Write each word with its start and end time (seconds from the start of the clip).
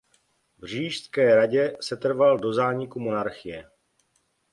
V 0.57 0.65
Říšské 0.67 1.35
radě 1.35 1.77
setrval 1.81 2.37
do 2.39 2.53
zániku 2.53 2.99
monarchie. 2.99 3.69